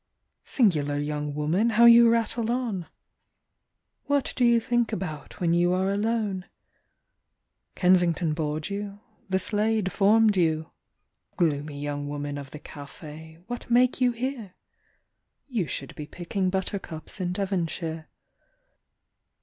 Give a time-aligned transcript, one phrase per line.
[0.43, 2.87] —Singular young woman, how you rattle on!
[4.05, 6.45] What do you think about when you are alone?
[7.75, 10.71] Kensington bored you, the Slade formed you.
[11.37, 14.55] Gloomy young woman of the Cafe, what make you here?
[15.47, 18.09] You should be picking buttercups in Devonshire.